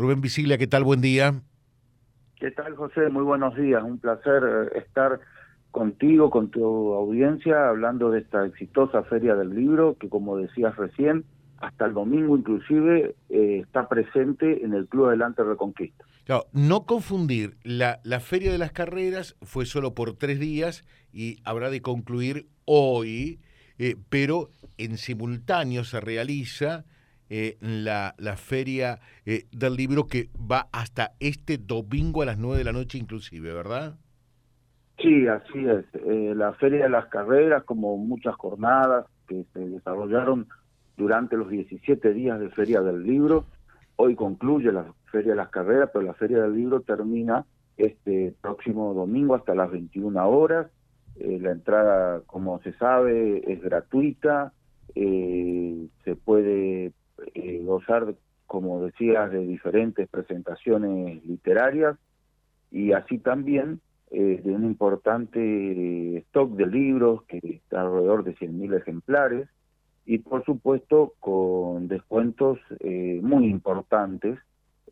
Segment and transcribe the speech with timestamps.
[0.00, 0.82] Rubén Visiglia, ¿qué tal?
[0.82, 1.42] Buen día.
[2.36, 3.10] ¿Qué tal, José?
[3.10, 3.82] Muy buenos días.
[3.82, 5.20] Un placer eh, estar
[5.70, 11.26] contigo, con tu audiencia, hablando de esta exitosa Feria del Libro, que como decías recién,
[11.58, 16.06] hasta el domingo inclusive eh, está presente en el Club Adelante Reconquista.
[16.24, 21.40] Claro, no confundir, la, la Feria de las Carreras fue solo por tres días y
[21.44, 23.40] habrá de concluir hoy,
[23.78, 24.48] eh, pero
[24.78, 26.86] en simultáneo se realiza
[27.30, 32.64] eh, la, la Feria del Libro que va hasta este domingo a las nueve de
[32.64, 33.96] la noche inclusive, ¿verdad?
[34.98, 35.86] Sí, así es.
[36.36, 40.46] la Feria de las Carreras, como muchas jornadas que se desarrollaron
[41.00, 43.46] durante los 17 días de Feria del Libro.
[43.96, 47.46] Hoy concluye la Feria de las Carreras, pero la Feria del Libro termina
[47.78, 50.70] este próximo domingo hasta las 21 horas.
[51.16, 54.52] Eh, la entrada, como se sabe, es gratuita.
[54.94, 56.92] Eh, se puede
[57.34, 58.14] eh, gozar,
[58.46, 61.96] como decías, de diferentes presentaciones literarias
[62.70, 63.80] y así también
[64.10, 69.48] de un importante stock de libros que está alrededor de 100.000 ejemplares
[70.10, 74.40] y por supuesto con descuentos eh, muy importantes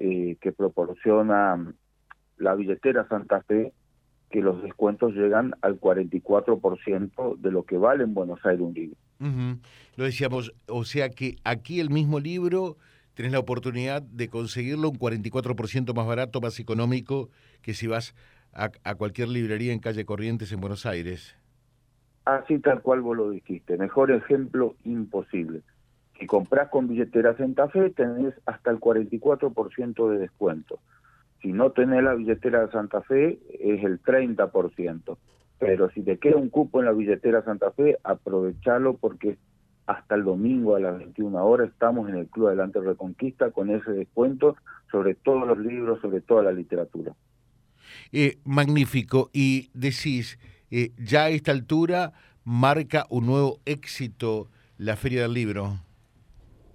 [0.00, 1.72] eh, que proporciona
[2.38, 3.72] la billetera Santa Fe,
[4.28, 8.96] que los descuentos llegan al 44% de lo que vale en Buenos Aires un libro.
[9.96, 12.76] Lo decíamos, o sea que aquí el mismo libro
[13.14, 17.30] tenés la oportunidad de conseguirlo un 44% más barato, más económico
[17.62, 18.14] que si vas
[18.52, 21.36] a, cualquier librería en calle Corrientes en Buenos Aires.
[22.24, 25.62] Así tal cual vos lo dijiste, mejor ejemplo imposible.
[26.18, 30.78] Si compras con billetera Santa Fe tenés hasta el 44% de descuento.
[31.42, 35.16] Si no tenés la billetera de Santa Fe es el 30%.
[35.66, 39.38] Pero si te queda un cupo en la billetera Santa Fe, aprovechalo porque
[39.86, 43.92] hasta el domingo a las 21 horas estamos en el Club Adelante Reconquista con ese
[43.92, 44.56] descuento
[44.90, 47.14] sobre todos los libros, sobre toda la literatura.
[48.12, 49.30] Eh, magnífico.
[49.32, 50.38] Y decís,
[50.70, 52.12] eh, ya a esta altura
[52.44, 55.78] marca un nuevo éxito la Feria del Libro.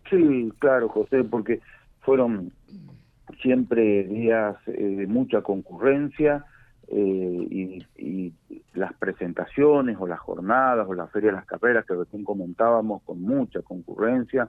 [0.09, 1.59] Sí, claro, José, porque
[2.01, 2.51] fueron
[3.41, 6.45] siempre días eh, de mucha concurrencia
[6.91, 8.33] eh, y,
[8.73, 13.21] las presentaciones o las jornadas o la Feria de las Carreras que recién comentábamos con
[13.21, 14.47] mucha concurrencia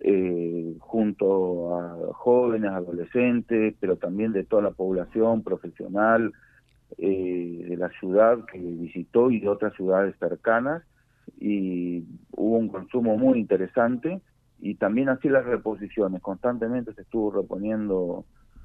[0.00, 6.32] eh, junto a jóvenes, adolescentes, pero también de toda la población profesional,
[6.96, 10.82] eh, de la ciudad que visitó y de otras ciudades cercanas.
[11.38, 14.20] Y hubo un consumo muy interesante
[14.60, 18.24] y también así las reposiciones, constantemente se estuvo reponiendo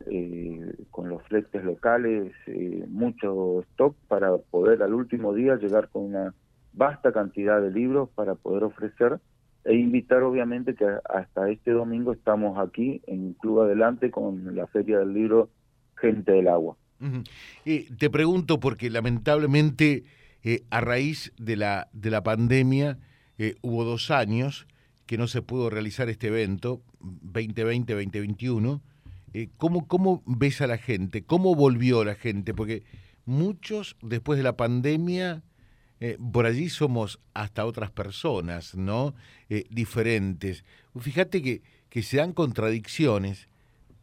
[0.09, 6.03] eh, con los fletes locales eh, mucho stock para poder al último día llegar con
[6.03, 6.33] una
[6.73, 9.19] vasta cantidad de libros para poder ofrecer
[9.65, 14.99] e invitar obviamente que hasta este domingo estamos aquí en Club Adelante con la Feria
[14.99, 15.49] del Libro
[15.95, 16.75] Gente del Agua
[17.97, 20.03] te pregunto porque lamentablemente
[20.43, 22.99] eh, a raíz de la, de la pandemia
[23.37, 24.67] eh, hubo dos años
[25.05, 28.81] que no se pudo realizar este evento, 2020-2021.
[29.33, 31.23] Eh, ¿cómo, ¿Cómo ves a la gente?
[31.23, 32.53] ¿Cómo volvió la gente?
[32.53, 32.83] Porque
[33.25, 35.43] muchos después de la pandemia,
[36.31, 39.13] por allí somos hasta otras personas, ¿no?
[39.69, 40.65] diferentes.
[40.99, 43.49] Fíjate que, que se dan contradicciones.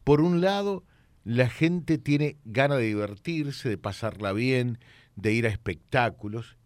[0.04, 0.84] Por un lado,
[1.24, 4.78] la gente tiene ganas de divertirse, de pasarla bien,
[5.14, 6.56] de ir a espectáculos.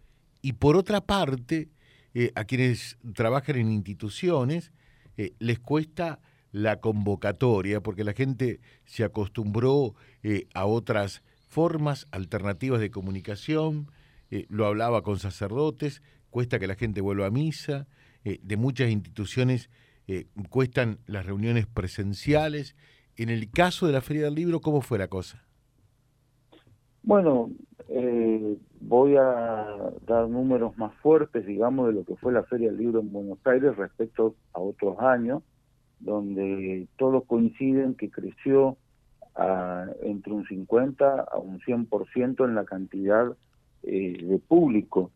[0.40, 1.68] Y por otra parte,
[2.14, 4.72] eh, a quienes trabajan en instituciones,
[5.16, 6.20] eh, les cuesta
[6.52, 13.90] la convocatoria, porque la gente se acostumbró eh, a otras formas alternativas de comunicación,
[14.48, 17.86] lo hablaba con sacerdotes, cuesta que la gente vuelva a misa,
[18.24, 19.68] de muchas instituciones
[20.48, 22.74] cuestan las reuniones presenciales
[23.16, 25.42] en el caso de la Feria del Libro, ¿cómo fue la cosa?
[27.02, 27.50] Bueno,
[27.88, 29.66] eh, voy a
[30.06, 33.38] dar números más fuertes, digamos, de lo que fue la Feria del Libro en Buenos
[33.44, 35.42] Aires respecto a otros años,
[36.02, 38.76] donde todos coinciden que creció
[39.34, 43.32] a, entre un 50 a un 100% en la cantidad
[43.82, 45.10] eh, de público.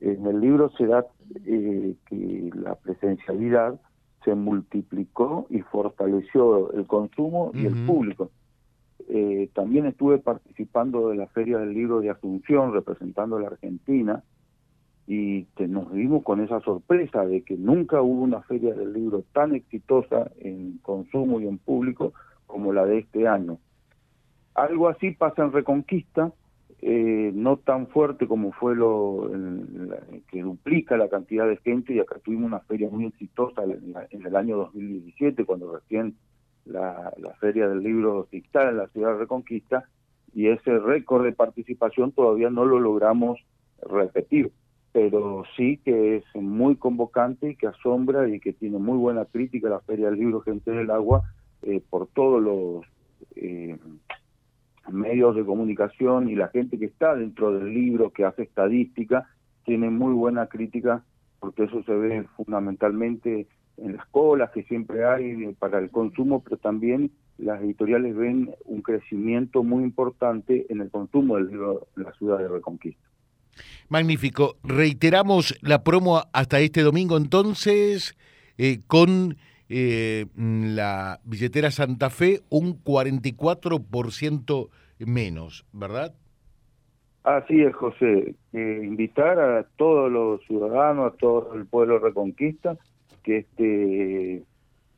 [0.00, 1.06] En el libro se da
[1.44, 3.80] eh, que la presencialidad
[4.24, 8.30] se multiplicó y fortaleció el consumo y el público.
[9.08, 14.22] Eh, también estuve participando de la Feria del Libro de Asunción, representando a la Argentina,
[15.12, 19.54] y nos vimos con esa sorpresa de que nunca hubo una Feria del Libro tan
[19.54, 22.14] exitosa en consumo y en público
[22.46, 23.58] como la de este año.
[24.54, 26.32] Algo así pasa en Reconquista,
[26.80, 29.30] eh, no tan fuerte como fue lo
[30.30, 34.34] que duplica la cantidad de gente y acá tuvimos una feria muy exitosa en, el
[34.36, 36.16] año 2017 cuando recién
[36.64, 39.84] la, Feria del Libro Digital en la ciudad de Reconquista
[40.34, 43.38] y ese récord de participación todavía no lo logramos
[43.82, 44.50] repetir,
[44.92, 49.68] pero sí que es muy convocante y que asombra y que tiene muy buena crítica
[49.68, 51.22] la Feria del Libro Gente del Agua
[51.62, 52.84] eh, por todos los
[53.36, 53.78] eh,
[54.90, 59.28] medios de comunicación y la gente que está dentro del libro, que hace estadística,
[59.64, 61.04] tiene muy buena crítica
[61.40, 63.46] porque eso se ve fundamentalmente
[63.78, 68.82] en las colas que siempre hay para el consumo, pero también las editoriales ven un
[68.82, 73.02] crecimiento muy importante en el consumo del libro en la ciudad de Reconquista.
[73.88, 74.56] Magnífico.
[74.62, 78.16] Reiteramos la promo hasta este domingo entonces
[78.58, 79.36] eh, con
[79.68, 84.68] eh, la billetera Santa Fe un 44%
[85.00, 86.14] menos, ¿verdad?
[87.24, 88.34] Así es, José.
[88.52, 92.76] invitar a todos los ciudadanos, a todo el pueblo Reconquista,
[93.22, 94.42] que este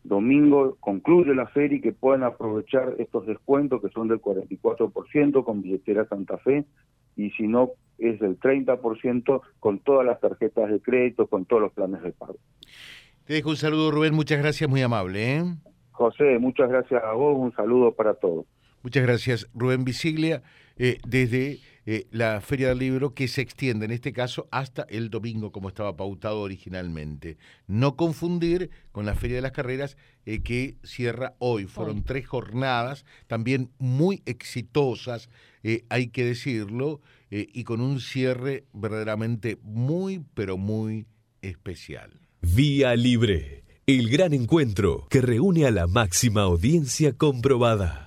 [0.05, 5.62] domingo concluye la feria y que puedan aprovechar estos descuentos que son del 44% con
[5.62, 6.65] billetera Santa Fe
[7.17, 11.73] y si no es del 30% con todas las tarjetas de crédito, con todos los
[11.73, 12.37] planes de pago.
[13.25, 15.37] Te dejo un saludo Rubén, muchas gracias, muy amable.
[15.37, 15.44] ¿eh?
[15.93, 18.46] José, muchas gracias a vos, un saludo para todos.
[18.82, 20.43] Muchas gracias Rubén Visiglia
[20.76, 25.11] eh, desde eh, la Feria del Libro que se extiende en este caso hasta el
[25.11, 27.37] domingo como estaba pautado originalmente.
[27.67, 31.67] No confundir con la Feria de las Carreras eh, que cierra hoy.
[31.67, 35.29] Fueron tres jornadas también muy exitosas,
[35.63, 37.01] eh, hay que decirlo,
[37.31, 41.07] y con un cierre verdaderamente muy, pero muy
[41.43, 42.21] especial.
[42.43, 48.05] Vía Libre, el gran encuentro que reúne a la máxima audiencia comprobada.